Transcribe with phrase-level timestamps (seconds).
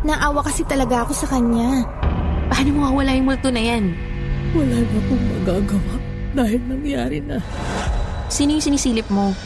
[0.00, 1.84] Naawa kasi talaga ako sa kanya.
[2.48, 3.92] Paano mawawala yung multo na yan?
[4.56, 5.94] Wala na akong magagawa
[6.32, 7.36] dahil nangyari na.
[8.32, 9.36] Sino yung sinisilip mo?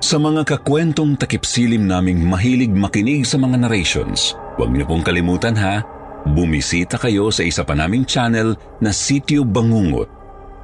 [0.00, 5.84] Sa mga kakwentong takipsilim naming mahilig makinig sa mga narrations, huwag niyo pong kalimutan ha,
[6.32, 10.08] bumisita kayo sa isa pa naming channel na Sityo Bangungot.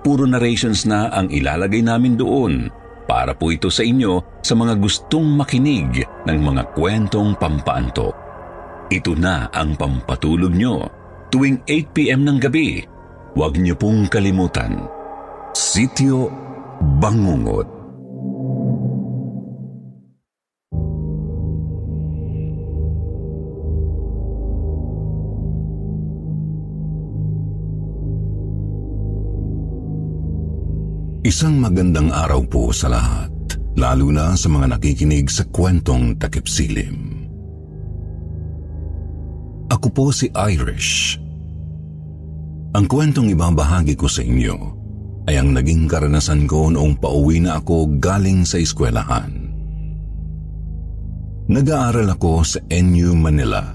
[0.00, 2.72] Puro narrations na ang ilalagay namin doon
[3.10, 8.14] para po ito sa inyo sa mga gustong makinig ng mga kwentong pampaantok.
[8.86, 10.86] Ito na ang pampatulog nyo
[11.34, 12.86] tuwing 8pm ng gabi.
[13.34, 14.86] Huwag niyo pong kalimutan.
[15.50, 16.30] Sityo
[17.02, 17.79] Bangungot.
[31.30, 33.30] Isang magandang araw po sa lahat,
[33.78, 37.22] lalo na sa mga nakikinig sa kwentong takip silim.
[39.70, 41.22] Ako po si Irish.
[42.74, 44.58] Ang kwentong ibabahagi ko sa inyo
[45.30, 49.30] ay ang naging karanasan ko noong pauwi na ako galing sa eskwelahan.
[51.46, 53.70] Nag-aaral ako sa NU Manila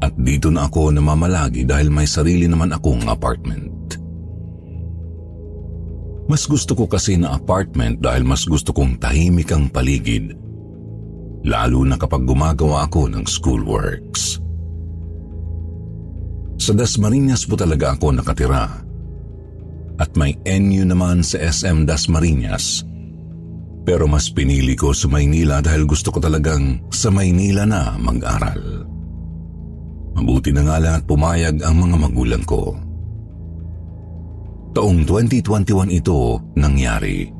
[0.00, 3.73] at dito na ako namamalagi dahil may sarili naman akong apartment.
[6.24, 10.32] Mas gusto ko kasi na apartment dahil mas gusto kong tahimik ang paligid.
[11.44, 14.40] Lalo na kapag gumagawa ako ng schoolworks.
[16.56, 18.64] Sa Dasmariñas po talaga ako nakatira.
[20.00, 22.88] At may NU naman sa SM Dasmariñas.
[23.84, 28.88] Pero mas pinili ko sa Maynila dahil gusto ko talagang sa Maynila na mag-aral.
[30.16, 32.72] Mabuti na nga lang at pumayag ang mga magulang ko.
[34.74, 37.30] Taong 2021 ito nangyari.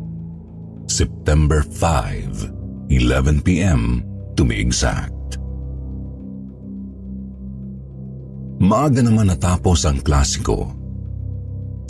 [0.87, 4.07] September 5, 11pm
[4.39, 5.11] to be exact.
[8.63, 10.71] Maaga naman natapos ang klasiko.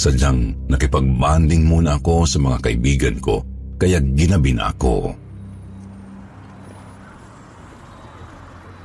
[0.01, 3.45] Sadyang nakipag-banding muna ako sa mga kaibigan ko
[3.77, 5.13] kaya ginabi na ako.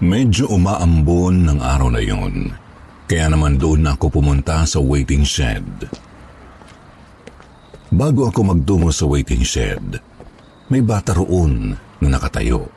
[0.03, 2.51] Medyo umaambon ng araw na yun,
[3.07, 5.63] kaya naman doon ako pumunta sa waiting shed.
[7.89, 9.97] Bago ako magtungo sa waiting shed,
[10.69, 12.69] may bata roon na nakatayo.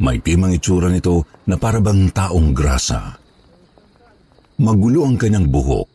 [0.00, 3.18] May timang itsura nito na parabang taong grasa.
[4.62, 5.92] Magulo ang kanyang buhok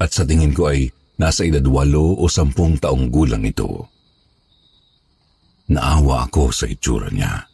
[0.00, 0.88] at sa tingin ko ay
[1.20, 3.92] nasa edad walo o sampung taong gulang ito.
[5.70, 7.46] Naawa ako sa itsura niya.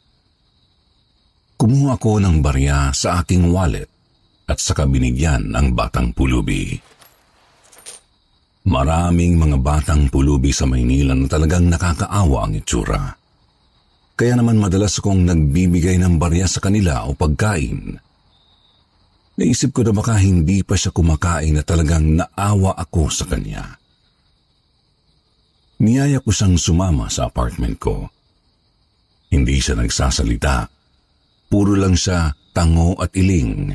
[1.58, 3.90] Kumuha ako ng barya sa aking wallet
[4.48, 6.89] at saka binigyan ang batang pulubi.
[8.68, 13.16] Maraming mga batang pulubi sa Maynila na talagang nakakaawa ang itsura.
[14.20, 17.96] Kaya naman madalas akong nagbibigay ng barya sa kanila o pagkain.
[19.40, 23.80] Naisip ko na baka hindi pa siya kumakain na talagang naawa ako sa kanya.
[25.80, 28.12] Niyaya ko siyang sumama sa apartment ko.
[29.32, 30.68] Hindi siya nagsasalita.
[31.48, 33.72] Puro lang siya tango at iling.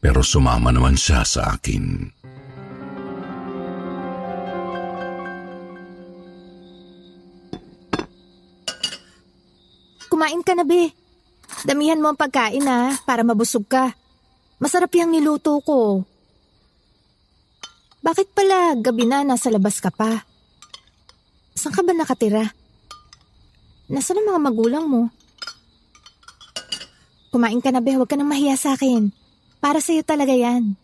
[0.00, 2.08] Pero sumama naman siya sa akin.
[10.18, 10.90] Kumain ka na, be.
[11.62, 13.94] Damihan mo ang pagkain ha, para mabusog ka.
[14.58, 16.02] Masarap yung niluto ko.
[18.02, 20.26] Bakit pala gabi na nasa labas ka pa?
[21.54, 22.50] Saan ka ba nakatira?
[23.86, 25.06] Nasaan ang mga magulang mo?
[27.30, 27.94] Kumain ka na, be.
[27.94, 29.14] Huwag ka nang mahiya sa akin.
[29.62, 30.74] Para sa'yo talaga yan.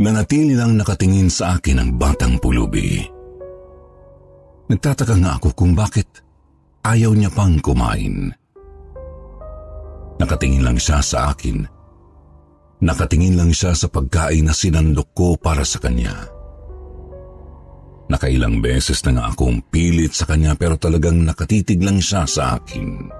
[0.00, 3.15] Nanatili lang nakatingin sa akin ang batang pulubi.
[4.66, 6.26] Nagtataka nga ako kung bakit
[6.82, 8.34] ayaw niya pang kumain.
[10.18, 11.62] Nakatingin lang siya sa akin.
[12.82, 16.12] Nakatingin lang siya sa pagkain na sinandok ko para sa kanya.
[18.06, 23.10] Nakailang beses na nga akong pilit sa kanya pero talagang nakatitig lang siya sa akin.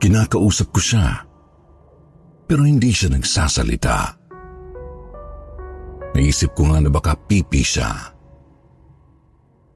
[0.00, 1.24] Kinakausap ko siya
[2.44, 3.96] pero hindi siya nagsasalita.
[6.14, 8.13] Naisip ko nga na baka pipi siya.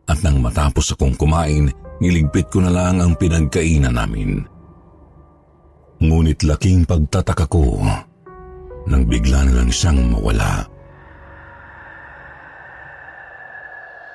[0.08, 1.69] At nang matapos akong kumain,
[2.00, 4.40] niligpit ko na lang ang pinagkainan namin.
[6.00, 7.84] Ngunit laking pagtataka ko
[8.88, 10.64] nang bigla na lang siyang mawala.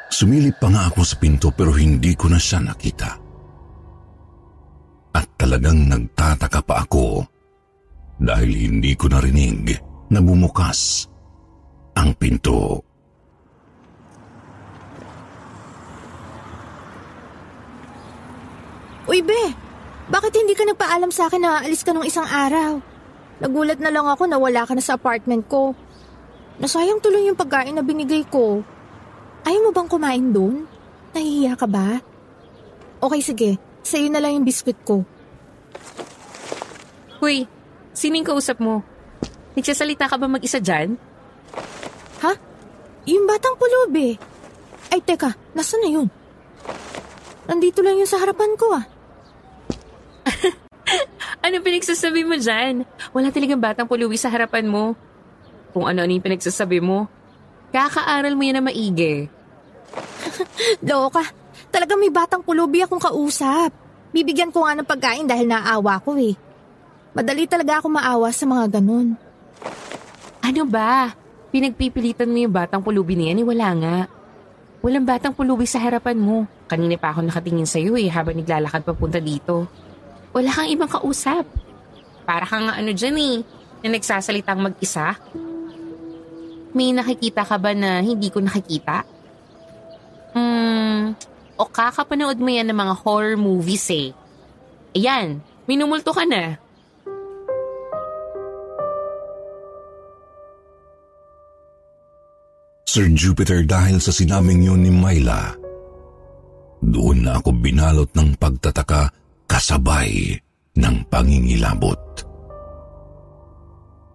[0.10, 3.12] Sumilip pa nga ako sa pinto pero hindi ko na siya nakita.
[5.14, 7.22] At talagang nagtataka pa ako
[8.18, 9.78] dahil hindi ko narinig
[10.10, 11.06] na bumukas
[11.98, 12.82] ang pinto.
[19.04, 19.52] Uy, Be!
[20.08, 22.80] Bakit hindi ka nagpaalam sa akin na aalis ka nung isang araw?
[23.44, 25.76] Nagulat na lang ako na wala ka na sa apartment ko.
[26.64, 28.64] Nasayang tuloy yung pagkain na binigay ko.
[29.44, 30.64] Ayaw mo bang kumain doon?
[31.12, 32.00] Nahihiya ka ba?
[33.04, 33.50] Okay, sige.
[33.84, 35.04] Sa'yo na lang yung biskwit ko.
[37.20, 37.44] Huy,
[37.92, 38.88] sining kausap mo?
[39.60, 40.96] Nagsasalita ka ba mag-isa dyan?
[42.24, 42.32] Ha?
[43.04, 44.16] Yung batang pulubi.
[44.88, 45.36] Ay, teka.
[45.52, 46.08] Nasaan na yun?
[47.52, 48.93] Nandito lang yun sa harapan ko ah.
[51.44, 52.88] Ano pinagsasabi mo dyan?
[53.12, 54.96] Wala talagang batang puluwi sa harapan mo.
[55.76, 57.12] Kung ano-ano yung pinagsasabi mo.
[57.76, 59.28] Kakaaral mo yan na maigi.
[60.88, 61.20] Loka,
[61.68, 63.76] talagang may batang pulubi akong kausap.
[64.16, 66.38] Bibigyan ko nga ng pagkain dahil naawa ko eh.
[67.12, 69.20] Madali talaga ako maawa sa mga ganun.
[70.40, 71.12] Ano ba?
[71.52, 73.98] Pinagpipilitan mo yung batang pulubi na yan, eh wala nga.
[74.80, 76.48] Walang batang pulubi sa harapan mo.
[76.72, 79.68] Kanina pa ako nakatingin sa'yo eh habang naglalakad papunta dito.
[80.34, 81.46] Wala kang ibang kausap.
[82.26, 83.36] Para kang ano dyan eh,
[83.86, 85.14] na nagsasalitang mag-isa.
[86.74, 89.06] May nakikita ka ba na hindi ko nakikita?
[90.34, 91.14] Hmm,
[91.54, 94.10] o kakapanood mo yan ng mga horror movies eh.
[94.98, 96.58] Ayan, minumulto ka na.
[102.90, 105.58] Sir Jupiter dahil sa sinaming yun ni Myla,
[106.82, 109.23] doon na ako binalot ng pagtataka
[109.54, 110.34] kasabay
[110.82, 112.02] ng pangingilabot.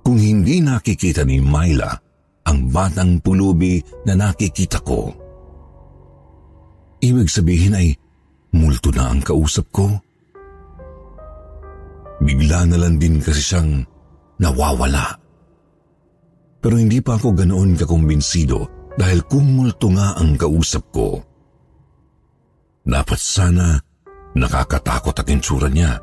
[0.02, 1.94] Kung hindi nakikita ni Myla
[2.42, 5.14] ang batang pulubi na nakikita ko,
[6.98, 7.94] ibig sabihin ay
[8.58, 9.86] multo na ang kausap ko.
[12.18, 13.86] Bigla na lang din kasi siyang
[14.42, 15.14] nawawala.
[16.58, 21.22] Pero hindi pa ako ganoon kakumbinsido dahil kung multo nga ang kausap ko.
[22.82, 23.78] Dapat sana
[24.36, 25.96] nakakatakot ang itsura niya.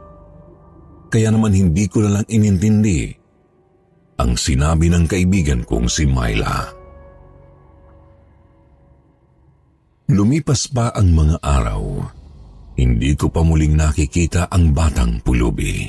[1.12, 3.14] Kaya naman hindi ko na lang inintindi
[4.16, 6.72] ang sinabi ng kaibigan kong si Myla.
[10.12, 11.84] Lumipas pa ang mga araw.
[12.76, 15.88] Hindi ko pa muling nakikita ang batang pulubi.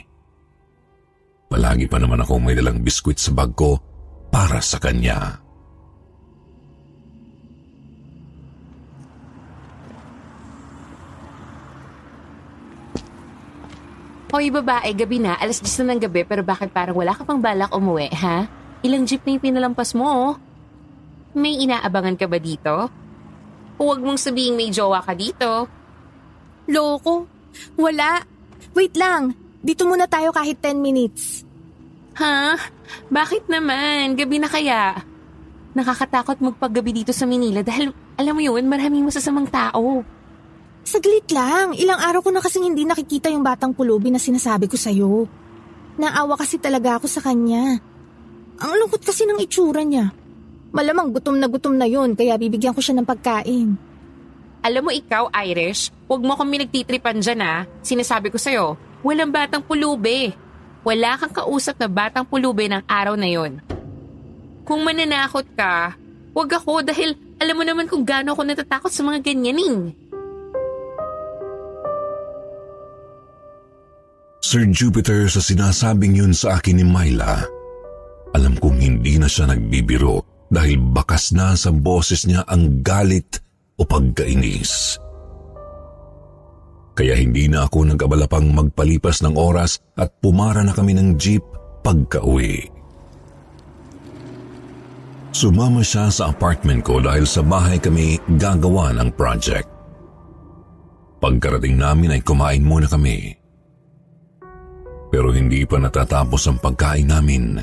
[1.46, 3.78] Palagi pa naman ako may dalang biskwit sa bag ko
[4.30, 5.45] para sa kanya.
[14.26, 15.38] Hoy babae, gabi na.
[15.38, 18.50] Alas 10 na ng gabi pero bakit parang wala ka pang balak umuwi, ha?
[18.82, 20.34] Ilang jeep na yung pinalampas mo, oh.
[21.36, 22.90] May inaabangan ka ba dito?
[23.78, 25.70] Huwag mong sabihin may jowa ka dito.
[26.66, 27.28] Loko.
[27.78, 28.24] Wala.
[28.74, 29.36] Wait lang.
[29.62, 31.46] Dito muna tayo kahit 10 minutes.
[32.18, 32.56] Ha?
[33.12, 34.16] Bakit naman?
[34.16, 34.96] Gabi na kaya?
[35.76, 40.00] Nakakatakot magpaggabi dito sa Manila dahil alam mo yun, maraming masasamang tao.
[40.86, 41.74] Saglit lang.
[41.74, 45.26] Ilang araw ko na kasing hindi nakikita yung batang pulubi na sinasabi ko sa'yo.
[45.98, 47.82] Naawa kasi talaga ako sa kanya.
[48.62, 50.14] Ang lungkot kasi ng itsura niya.
[50.70, 53.74] Malamang gutom na gutom na yun kaya bibigyan ko siya ng pagkain.
[54.62, 57.66] Alam mo ikaw, Irish, huwag mo kami nagtitripan dyan ha.
[57.82, 60.30] Sinasabi ko sa'yo, walang batang pulubi.
[60.86, 63.58] Wala kang kausap na batang pulubi ng araw na yon.
[64.62, 65.98] Kung mananakot ka,
[66.30, 69.90] huwag ako dahil alam mo naman kung gaano ako natatakot sa mga ganyaning.
[74.46, 77.42] Sir Jupiter sa sinasabing yun sa akin ni Myla,
[78.30, 83.42] alam kong hindi na siya nagbibiro dahil bakas na sa boses niya ang galit
[83.74, 85.02] o pagkainis.
[86.94, 91.42] Kaya hindi na ako nag-abala pang magpalipas ng oras at pumara na kami ng jeep
[91.82, 92.70] pagka-uwi.
[95.34, 99.66] Sumama siya sa apartment ko dahil sa bahay kami gagawa ng project.
[101.18, 103.42] Pagkarating namin ay kumain muna kami.
[105.10, 107.58] Pero hindi pa natatapos ang pagkain namin.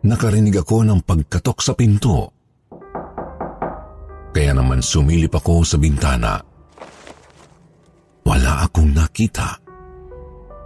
[0.00, 2.32] Nakarinig ako ng pagkatok sa pinto.
[4.30, 6.38] Kaya naman sumilip ako sa bintana.
[8.24, 9.58] Wala akong nakita.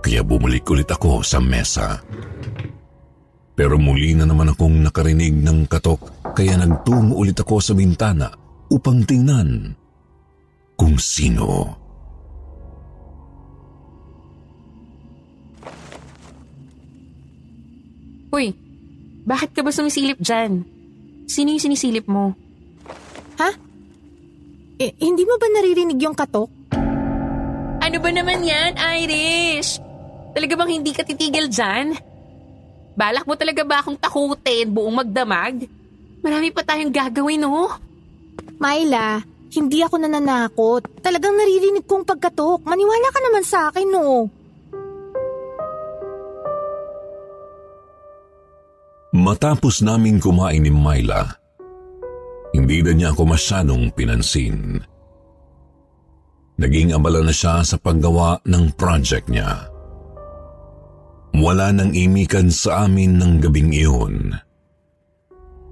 [0.04, 1.96] Kaya bumalik ulit ako sa mesa.
[3.54, 8.28] Pero muli na naman akong nakarinig ng katok kaya nagtungo ulit ako sa bintana
[8.68, 9.70] upang tingnan
[10.74, 11.83] kung sino.
[18.34, 18.50] Uy,
[19.22, 20.66] bakit ka ba sumisilip dyan?
[21.30, 22.34] Sino yung sinisilip mo?
[23.38, 23.50] Ha?
[24.82, 26.50] Eh, hindi mo ba naririnig yung katok?
[27.78, 29.78] Ano ba naman yan, Irish?
[30.34, 31.94] Talaga bang hindi ka titigil dyan?
[32.98, 35.70] Balak mo talaga ba akong takutin buong magdamag?
[36.18, 37.70] Marami pa tayong gagawin, no?
[38.58, 39.22] Myla,
[39.54, 41.06] hindi ako nananakot.
[41.06, 42.66] Talagang naririnig kong pagkatok.
[42.66, 44.26] Maniwala ka naman sa akin, no?
[49.14, 51.22] Matapos naming kumain ni Myla,
[52.50, 54.82] hindi na niya ako masyadong pinansin.
[56.58, 59.70] Naging abala na siya sa paggawa ng project niya.
[61.30, 64.34] Wala nang imikan sa amin ng gabing iyon.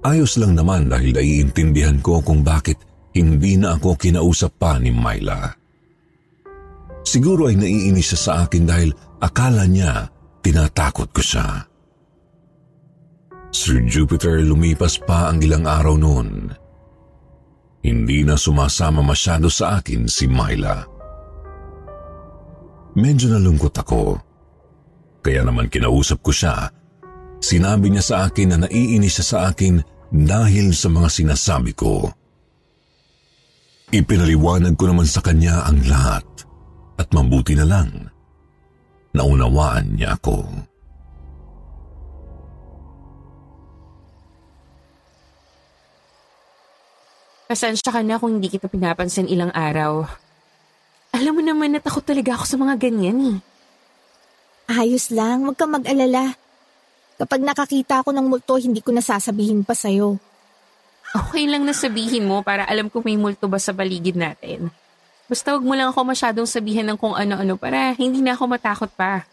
[0.07, 2.79] Ayos lang naman dahil naiintindihan ko kung bakit
[3.11, 5.51] hindi na ako kinausap pa ni Myla.
[7.03, 10.07] Siguro ay naiinis siya sa akin dahil akala niya
[10.39, 11.72] tinatakot ko siya.
[13.53, 16.49] Sir Jupiter lumipas pa ang ilang araw noon.
[17.85, 20.81] Hindi na sumasama masyado sa akin si Myla.
[22.97, 24.17] Medyo nalungkot ako.
[25.21, 26.73] Kaya naman kinausap ko siya.
[27.45, 32.09] Sinabi niya sa akin na naiinis siya sa akin dahil sa mga sinasabi ko.
[33.93, 36.25] Ipinaliwanag ko naman sa kanya ang lahat
[36.97, 38.09] at mabuti na lang.
[39.13, 40.41] Naunawaan niya ako.
[47.53, 50.09] Pasensya ka na kung hindi kita pinapansin ilang araw.
[51.13, 53.37] Alam mo naman na takot talaga ako sa mga ganyan eh.
[54.73, 56.33] Ayos lang, huwag kang mag-alala.
[57.21, 60.17] Kapag nakakita ako ng multo, hindi ko nasasabihin pa sa'yo.
[61.13, 64.73] Okay lang na sabihin mo para alam kung may multo ba sa paligid natin.
[65.29, 68.89] Basta huwag mo lang ako masyadong sabihin ng kung ano-ano para hindi na ako matakot
[68.97, 69.29] pa.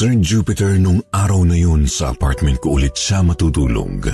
[0.00, 4.08] Sir Jupiter, nung araw na yun sa apartment ko ulit siya matutulog.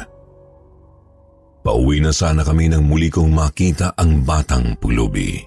[1.63, 5.39] Pauwi na sana kami nang muli kong makita ang batang pulubi.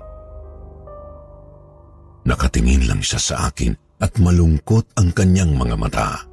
[2.24, 6.24] Nakatingin lang siya sa akin at malungkot ang kanyang mga mata.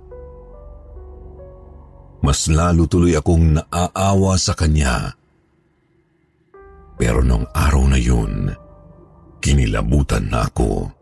[2.23, 5.19] Mas lalo tuloy akong naaawa sa kanya.
[6.95, 8.55] Pero nung araw na yun,
[9.43, 10.96] kinilabutan na ako.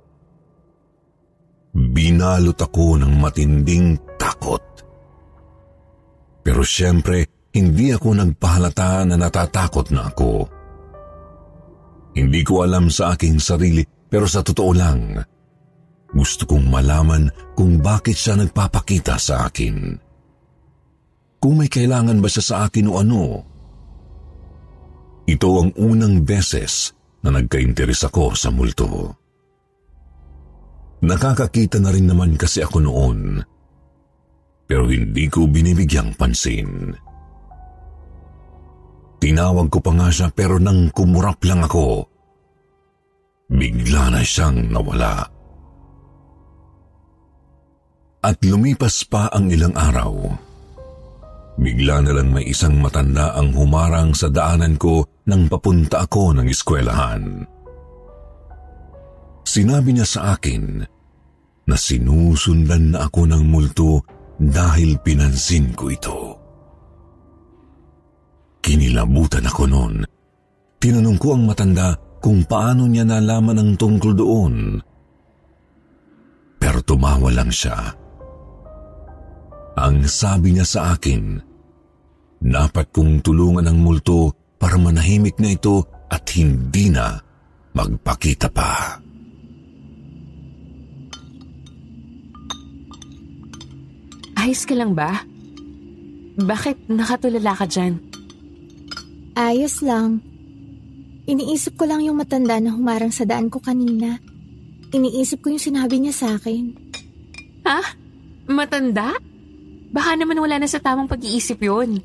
[1.75, 4.62] Binalot ako ng matinding takot.
[6.47, 10.47] Pero siyempre, hindi ako nagpahalata na natatakot na ako.
[12.14, 15.19] Hindi ko alam sa aking sarili pero sa totoo lang,
[16.14, 17.26] gusto kong malaman
[17.59, 19.99] kung bakit siya nagpapakita sa akin.
[21.43, 23.23] Kung may kailangan ba siya sa akin o ano.
[25.26, 26.95] Ito ang unang beses
[27.26, 29.24] na nagka-interes ako sa multo.
[31.04, 33.44] Nakakakita na rin naman kasi ako noon.
[34.64, 36.96] Pero hindi ko binibigyang pansin.
[39.20, 42.08] Tinawag ko pa nga siya pero nang kumurap lang ako,
[43.52, 45.28] bigla na siyang nawala.
[48.25, 50.12] At lumipas pa ang ilang araw.
[51.61, 56.49] Bigla na lang may isang matanda ang humarang sa daanan ko nang papunta ako ng
[56.49, 57.44] eskwelahan.
[59.44, 60.93] Sinabi niya sa akin
[61.64, 64.04] na sinusundan na ako ng multo
[64.37, 66.18] dahil pinansin ko ito.
[68.64, 69.94] Kinilabutan ako noon.
[70.80, 74.54] Tinanong ko ang matanda kung paano niya nalaman ang tungkol doon.
[76.56, 77.76] Pero tumawa lang siya.
[79.76, 81.37] Ang sabi niya sa akin,
[82.40, 87.21] dapat kong tulungan ang multo para manahimik na ito at hindi na
[87.76, 89.03] magpakita pa.
[94.44, 95.24] Ayos ka lang ba?
[96.36, 97.96] Bakit nakatulala ka dyan?
[99.32, 100.20] Ayos lang.
[101.24, 104.20] Iniisip ko lang yung matanda na humarang sa daan ko kanina.
[104.92, 106.76] Iniisip ko yung sinabi niya sa akin.
[107.64, 107.96] Ha?
[108.52, 109.16] Matanda?
[109.88, 112.04] Baka naman wala na sa tamang pag-iisip yun.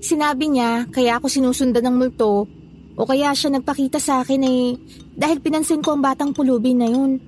[0.00, 2.48] Sinabi niya, kaya ako sinusundan ng multo
[2.96, 4.76] o kaya siya nagpakita sa akin eh
[5.12, 7.20] dahil pinansin ko ang batang pulubi na yun.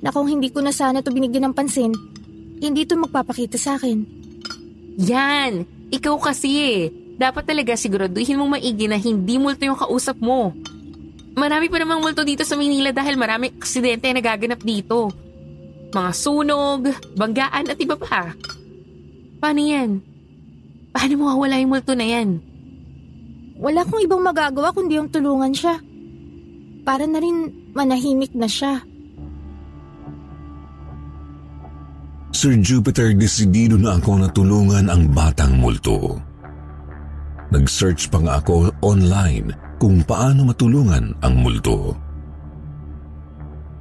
[0.00, 1.92] Na kung hindi ko na sana to binigyan ng pansin,
[2.60, 4.04] hindi to magpapakita sa akin.
[5.00, 5.64] Yan!
[5.90, 6.80] Ikaw kasi eh.
[7.20, 10.56] Dapat talaga siguraduhin mong maigi na hindi multo yung kausap mo.
[11.36, 15.12] Marami pa namang multo dito sa Manila dahil marami aksidente na nagaganap dito.
[15.92, 18.32] Mga sunog, banggaan at iba pa.
[19.36, 20.09] Paano yan?
[20.90, 22.42] Paano mawawala yung multo na yan?
[23.60, 25.78] Wala kong ibang magagawa kundi yung tulungan siya.
[26.82, 28.82] Para na rin manahimik na siya.
[32.30, 36.16] Sir Jupiter, desidido na ako na tulungan ang batang multo.
[37.50, 41.92] Nag-search pa nga ako online kung paano matulungan ang multo.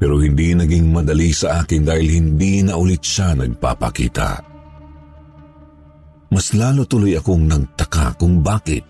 [0.01, 4.48] Pero hindi naging madali sa akin dahil hindi na ulit siya nagpapakita.
[6.29, 8.85] Mas lalo tuloy akong nagtaka kung bakit.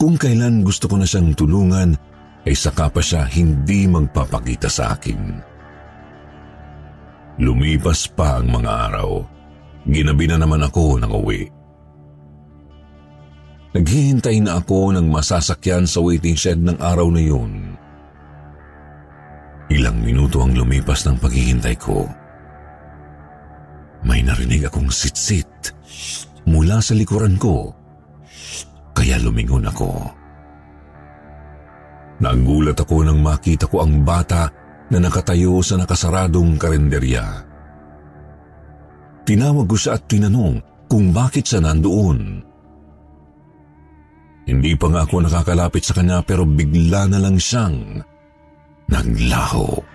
[0.00, 1.92] Kung kailan gusto ko na siyang tulungan,
[2.44, 5.20] ay saka pa siya hindi magpapakita sa akin.
[7.40, 9.10] Lumipas pa ang mga araw.
[9.84, 11.42] Ginabi na naman ako ng uwi.
[13.74, 17.74] Naghihintay na ako ng masasakyan sa waiting shed ng araw na yun.
[19.66, 22.06] Ilang minuto ang lumipas ng paghihintay ko.
[24.04, 25.72] May narinig akong sitsit
[26.44, 27.72] mula sa likuran ko.
[28.92, 29.90] Kaya lumingon ako.
[32.20, 34.46] Nagulat ako nang makita ko ang bata
[34.92, 37.26] na nakatayo sa nakasaradong karinderya.
[39.24, 42.44] Tinawag ko siya at tinanong kung bakit siya nandoon.
[44.44, 48.04] Hindi pa nga ako nakakalapit sa kanya pero bigla na lang siyang
[48.92, 49.93] naglaho.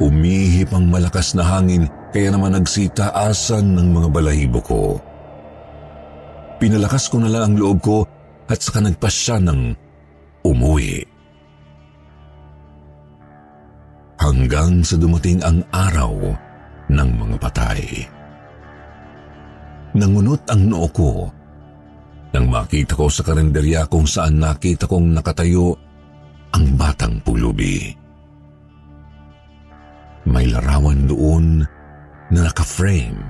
[0.00, 4.82] Umihip ang malakas na hangin kaya naman nagsitaasan ng mga balahibo ko.
[6.56, 7.98] Pinalakas ko na lang ang loob ko
[8.48, 9.60] at saka nagpasya ng
[10.48, 11.04] umuwi.
[14.20, 16.12] Hanggang sa dumating ang araw
[16.88, 17.80] ng mga patay.
[19.96, 21.10] Nangunot ang noo ko
[22.30, 25.74] nang makita ko sa karinderya kung saan nakita kong nakatayo
[26.54, 27.99] ang batang pulubi.
[30.28, 31.64] May larawan doon
[32.30, 33.20] na naka-frame.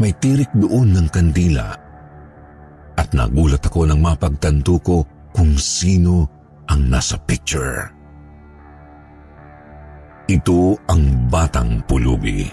[0.00, 1.76] May tirik doon ng kandila.
[2.96, 6.28] At nagulat ako nang mapagtanto ko kung sino
[6.68, 7.92] ang nasa picture.
[10.30, 12.46] Ito ang batang pulubi.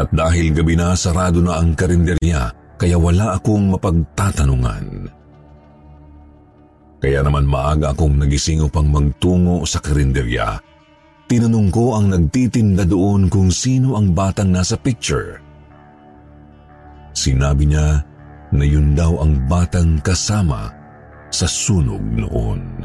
[0.00, 2.48] At dahil gabi na sarado na ang karinderya,
[2.80, 5.12] kaya wala akong mapagtatanungan.
[7.00, 10.56] Kaya naman maaga akong nagising upang magtungo sa karinderya.
[11.30, 15.38] Tinanong ko ang nagtitinda doon kung sino ang batang nasa picture.
[17.14, 18.02] Sinabi niya
[18.50, 20.74] na yun daw ang batang kasama
[21.30, 22.82] sa sunog noon.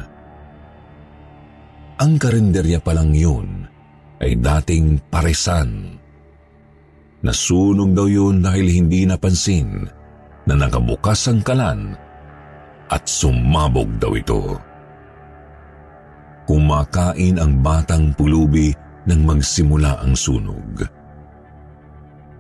[1.98, 3.66] Ang karinderya pa lang yun
[4.22, 5.98] ay dating paresan.
[7.26, 9.90] Nasunog daw yun dahil hindi napansin
[10.46, 11.98] na nakabukas ang kalan
[12.94, 14.75] at sumabog daw ito.
[16.46, 18.70] Kumakain ang batang pulubi
[19.10, 20.86] nang magsimula ang sunog.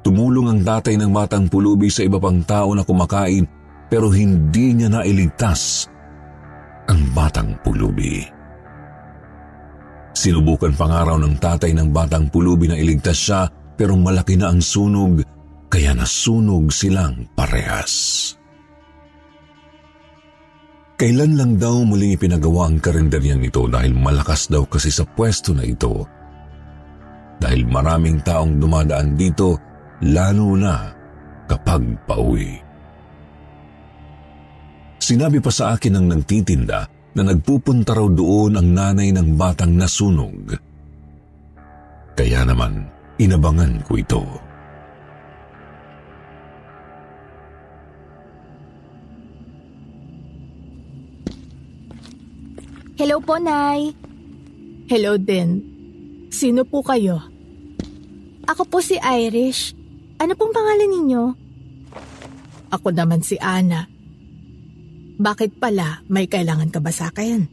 [0.05, 3.49] Tumulong ang tatay ng batang pulubi sa iba pang tao na kumakain
[3.89, 5.89] pero hindi niya nailigtas
[6.85, 8.21] ang batang pulubi.
[10.13, 15.25] Sinubukan pangaraw ng tatay ng batang pulubi na iligtas siya pero malaki na ang sunog
[15.67, 18.31] kaya nasunog silang parehas.
[20.95, 25.67] Kailan lang daw muling ipinagawa ang karinderyang ito dahil malakas daw kasi sa pwesto na
[25.67, 26.07] ito.
[27.35, 29.59] Dahil maraming taong dumadaan dito
[30.07, 30.87] lalo na
[31.51, 32.63] kapag pauwi.
[34.95, 36.79] Sinabi pa sa akin ng nagtitinda
[37.15, 40.55] na nagpupunta raw doon ang nanay ng batang nasunog.
[42.15, 42.87] Kaya naman,
[43.19, 44.23] inabangan ko ito.
[52.95, 53.91] Hello po, Nay.
[54.87, 55.59] Hello din.
[56.31, 57.19] Sino po kayo?
[58.47, 59.75] Ako po si Irish.
[60.15, 61.23] Ano pong pangalan ninyo?
[62.71, 63.91] Ako naman si Ana.
[65.19, 67.51] Bakit pala may kailangan ka ba sa akin?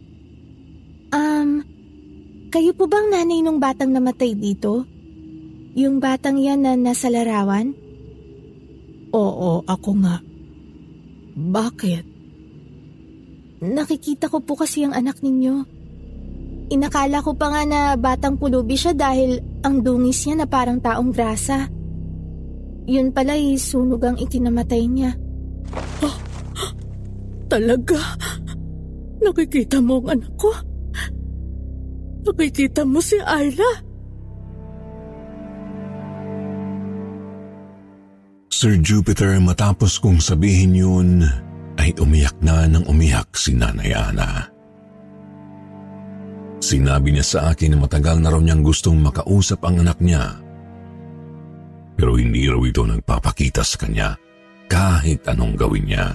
[1.10, 1.66] Um,
[2.54, 4.86] kayo po bang nanay nung batang namatay dito?
[5.74, 7.74] Yung batang yan na nasa larawan?
[9.10, 10.22] Oo, ako nga.
[11.34, 12.11] Bakit?
[13.62, 15.62] Nakikita ko po kasi ang anak ninyo.
[16.74, 21.14] Inakala ko pa nga na batang pulubi siya dahil ang dungis niya na parang taong
[21.14, 21.70] grasa.
[22.90, 25.14] Yun pala ay sunog ang ikinamatay niya.
[26.02, 26.16] Oh,
[27.46, 28.18] talaga?
[29.22, 30.50] Nakikita mo ang anak ko?
[32.26, 33.70] Nakikita mo si Ayla?
[38.50, 41.22] Sir Jupiter, matapos kong sabihin yun,
[41.82, 44.46] ay umiyak na ng umiyak si Nanay Ana.
[46.62, 50.38] Sinabi niya sa akin na matagal na raw niyang gustong makausap ang anak niya.
[51.98, 54.14] Pero hindi raw ito nagpapakita sa kanya
[54.70, 56.06] kahit anong gawin niya.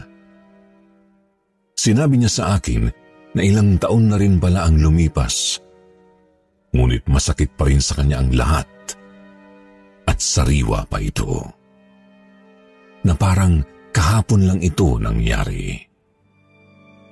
[1.75, 2.88] Sinabi niya sa akin
[3.36, 5.60] na ilang taon na rin pala ang lumipas.
[6.71, 8.67] Ngunit masakit pa rin sa kanya ang lahat
[10.08, 11.43] at sariwa pa ito.
[13.03, 13.60] Na parang
[13.97, 15.73] kahapon lang ito nangyari.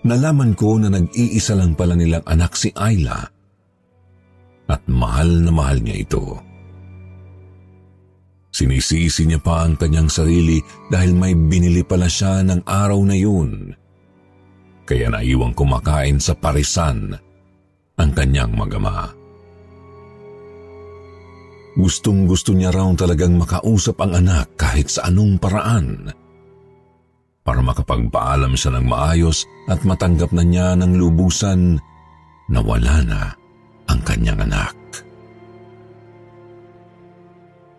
[0.06, 3.26] Nalaman ko na nag-iisa lang pala nilang anak si Ayla
[4.70, 6.38] at mahal na mahal niya ito.
[8.54, 10.62] Sinisisi niya pa ang kanyang sarili
[10.94, 13.74] dahil may binili pala siya ng araw na yun.
[14.86, 17.18] Kaya naiwang kumakain sa parisan
[17.98, 19.10] ang kanyang magama.
[21.76, 26.14] Gustong gusto niya raw talagang makausap ang anak kahit sa anong paraan
[27.46, 31.78] para makapagpaalam siya ng maayos at matanggap na niya ng lubusan
[32.50, 33.22] na wala na
[33.86, 34.74] ang kanyang anak.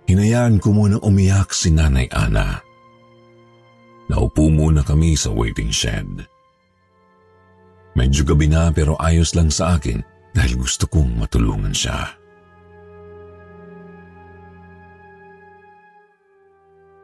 [0.07, 2.62] Hinayaan ko muna umiyak si Nanay Ana.
[4.07, 6.22] Naupo muna kami sa waiting shed.
[7.98, 9.98] Medyo gabi na pero ayos lang sa akin
[10.31, 12.14] dahil gusto kong matulungan siya.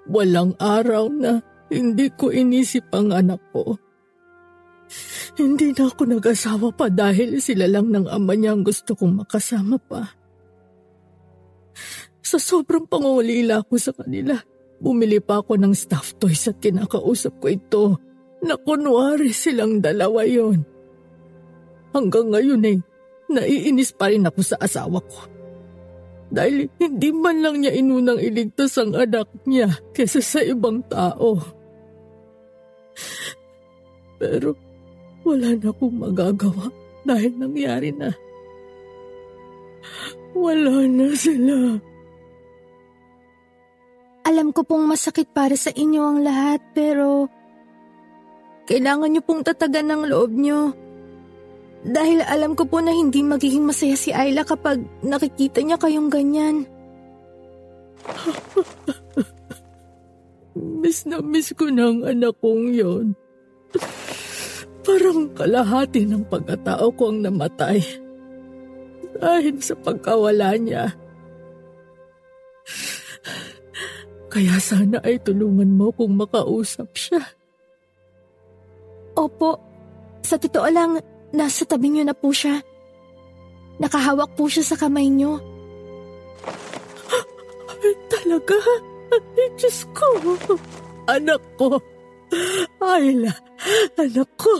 [0.06, 1.42] Walang araw na
[1.72, 3.80] hindi ko inisip ang anak ko.
[5.40, 9.80] Hindi na ako nag-asawa pa dahil sila lang ng ama niya ang gusto kong makasama
[9.80, 10.04] pa.
[12.20, 14.36] Sa sobrang pangungulila ko sa kanila,
[14.76, 17.84] bumili pa ako ng stuffed toys at kinakausap ko ito
[18.44, 20.60] na kunwari silang dalawa yon.
[21.96, 22.78] Hanggang ngayon eh,
[23.32, 25.32] naiinis pa rin ako sa asawa ko
[26.32, 31.36] dahil hindi man lang niya inunang iligtas ang anak niya kesa sa ibang tao.
[34.22, 34.54] Pero
[35.22, 36.66] wala na akong magagawa
[37.02, 38.10] dahil nangyari na.
[40.32, 41.78] Wala na sila.
[44.22, 47.26] Alam ko pong masakit para sa inyo ang lahat pero
[48.70, 50.72] kailangan niyo pong tatagan ng loob niyo.
[51.82, 56.62] Dahil alam ko po na hindi magiging masaya si Ayla kapag nakikita niya kayong ganyan.
[60.82, 63.14] Miss na miss ko na ang anak kong yon.
[64.82, 67.78] Parang kalahati ng pagkatao ko ang namatay.
[69.14, 70.90] Dahil sa pagkawala niya.
[74.26, 77.22] Kaya sana ay tulungan mo kung makausap siya.
[79.14, 79.60] Opo,
[80.26, 80.98] sa totoo lang,
[81.30, 82.58] nasa tabi niyo na po siya.
[83.78, 85.38] Nakahawak po siya sa kamay niyo.
[88.10, 88.56] Talaga?
[88.56, 88.91] Ay,
[89.56, 90.08] Diyos ko.
[91.10, 91.76] Anak ko.
[92.80, 93.32] Ayla,
[94.00, 94.52] anak ko.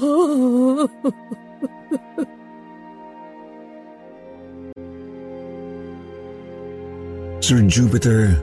[7.42, 8.38] Sir Jupiter,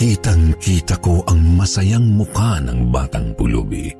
[0.00, 3.92] kitang-kita ko ang masayang mukha ng batang pulubi.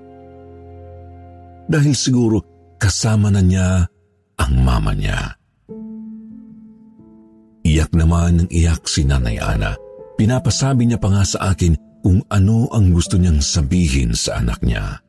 [1.70, 2.40] Dahil siguro
[2.80, 3.84] kasama na niya
[4.40, 5.36] ang mama niya.
[7.60, 9.89] Iyak naman ng iyak si Nanay Ana
[10.20, 11.72] Pinapasabi niya pa nga sa akin
[12.04, 15.00] kung ano ang gusto niyang sabihin sa anak niya.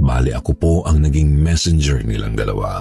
[0.00, 2.80] Bali ako po ang naging messenger nilang dalawa.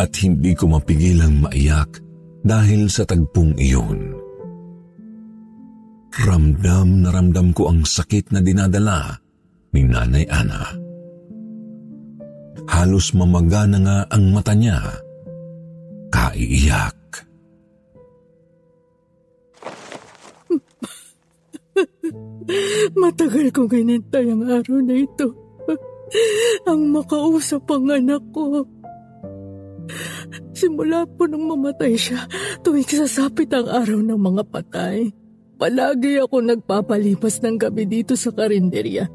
[0.00, 2.00] At hindi ko mapigilang maiyak
[2.40, 4.16] dahil sa tagpong iyon.
[6.16, 9.12] Ramdam na ramdam ko ang sakit na dinadala
[9.76, 10.72] ni Nanay Ana.
[12.64, 14.80] Halos mamaga na nga ang mata niya.
[16.08, 16.95] Kaiiyak.
[23.02, 25.26] Matagal kong hinintay ang araw na ito.
[26.70, 28.64] ang makausap ang anak ko.
[30.56, 32.26] Simula po nung mamatay siya,
[32.64, 35.12] tuwing sasapit ang araw ng mga patay,
[35.60, 39.06] palagi ako nagpapalipas ng gabi dito sa karinderya.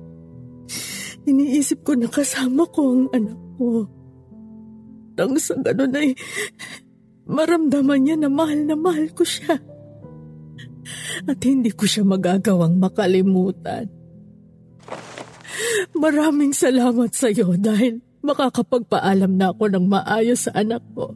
[1.25, 3.85] Iniisip ko na kasama ko ang anak ko.
[5.17, 6.17] Nang sa ganun ay
[7.29, 9.59] maramdaman niya na mahal na mahal ko siya.
[11.27, 13.87] At hindi ko siya magagawang makalimutan.
[15.93, 21.13] Maraming salamat sa iyo dahil makakapagpaalam na ako ng maayos sa anak ko.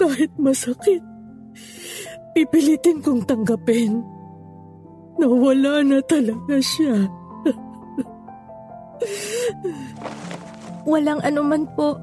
[0.00, 1.04] Kahit masakit,
[2.32, 4.00] pipilitin kong tanggapin
[5.20, 7.08] na wala na talaga siya.
[10.88, 12.00] Walang anuman po.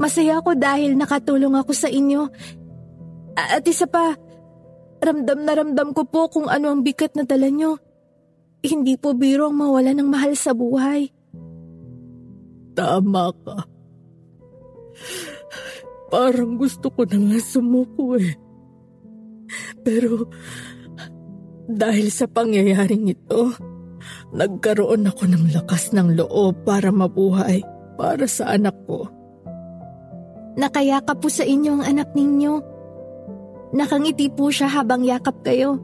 [0.00, 2.26] Masaya ako dahil nakatulong ako sa inyo.
[3.36, 4.16] At isa pa,
[5.00, 7.78] ramdam na ramdam ko po kung ano ang bigat na dala nyo.
[8.60, 11.08] Hindi po biro ang mawala ng mahal sa buhay.
[12.76, 13.56] Tama ka.
[16.10, 18.36] Parang gusto ko na nga sumuko eh.
[19.80, 20.28] Pero
[21.70, 23.54] dahil sa pangyayaring ito,
[24.34, 27.62] nagkaroon ako ng lakas ng loob para mabuhay
[27.94, 29.06] para sa anak ko.
[30.58, 32.69] Nakayakap po sa inyo ang anak ninyo.
[33.70, 35.78] Nakangiti po siya habang yakap kayo.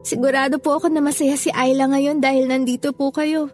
[0.00, 3.52] Sigurado po ako na masaya si Ayla ngayon dahil nandito po kayo.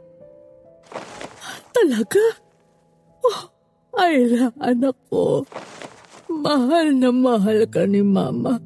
[1.74, 2.24] Talaga?
[3.22, 3.42] Oh,
[3.98, 5.42] Ayla, anak ko.
[6.30, 8.58] Mahal na mahal ka ni Mama.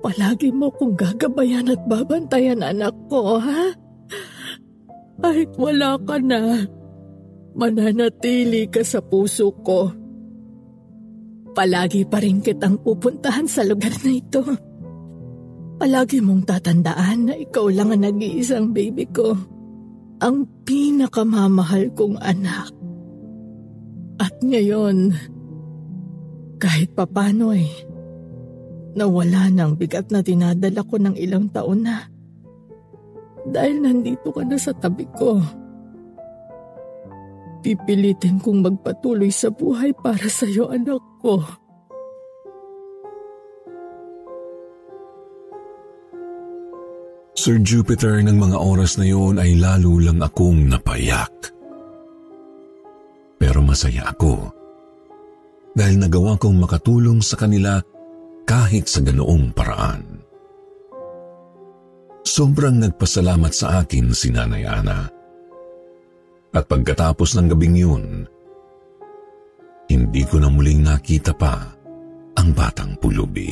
[0.00, 3.76] Palagi mo kong gagabayan at babantayan anak ko, ha?
[5.20, 6.64] Kahit wala ka na,
[7.52, 9.92] mananatili ka sa puso ko.
[11.60, 14.40] Palagi pa rin kitang pupuntahan sa lugar na ito.
[15.76, 19.36] Palagi mong tatandaan na ikaw lang ang nag-iisang baby ko.
[20.24, 22.72] Ang pinakamamahal kong anak.
[24.24, 25.12] At ngayon,
[26.56, 27.68] kahit papano eh,
[28.96, 32.08] nawala ng bigat na dinadala ko ng ilang taon na.
[33.44, 35.36] Dahil nandito ka na sa tabi ko.
[37.60, 41.44] Pipilitin kong magpatuloy sa buhay para sa iyo, anak ko.
[47.40, 51.32] Sir Jupiter ng mga oras na yun ay lalo lang akong napayak.
[53.40, 54.52] Pero masaya ako
[55.72, 57.80] dahil nagawa kong makatulong sa kanila
[58.44, 60.20] kahit sa ganoong paraan.
[62.26, 65.08] Sobrang nagpasalamat sa akin si Nanay Ana.
[66.52, 68.19] At pagkatapos ng gabing yun,
[69.90, 71.58] hindi ko na muling nakita pa
[72.38, 73.50] ang batang pulubi.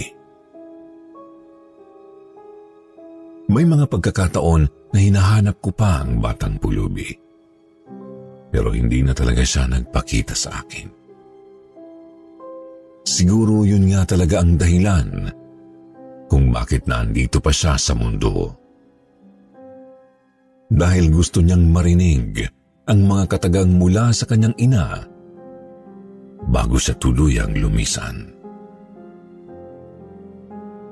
[3.50, 4.62] May mga pagkakataon
[4.94, 7.10] na hinahanap ko pa ang batang pulubi.
[8.48, 10.86] Pero hindi na talaga siya nagpakita sa akin.
[13.08, 15.32] Siguro yun nga talaga ang dahilan
[16.28, 18.52] kung bakit nandito pa siya sa mundo.
[20.68, 22.44] Dahil gusto niyang marinig
[22.84, 25.00] ang mga katagang mula sa kanyang ina
[26.46, 28.38] bago siya tuluyang lumisan.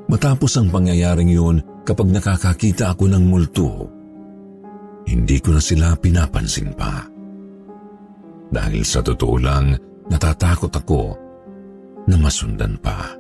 [0.07, 3.71] Matapos ang pangyayaring yun, kapag nakakakita ako ng multo,
[5.07, 7.07] hindi ko na sila pinapansin pa.
[8.47, 9.75] Dahil sa totoo lang,
[10.07, 11.03] natatakot ako
[12.07, 13.15] na masundan pa.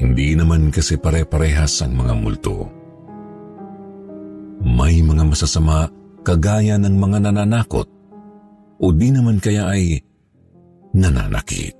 [0.00, 2.68] Hindi naman kasi pare-parehas ang mga multo.
[4.60, 5.88] May mga masasama
[6.20, 7.88] kagaya ng mga nananakot
[8.80, 10.00] o di naman kaya ay
[10.96, 11.76] nananakit.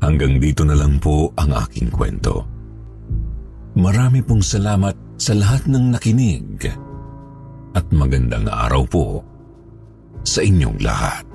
[0.00, 2.42] Hanggang dito na lang po ang aking kwento.
[3.76, 6.66] Marami pong salamat sa lahat ng nakinig
[7.76, 9.06] at magandang araw po
[10.26, 11.29] sa inyong lahat.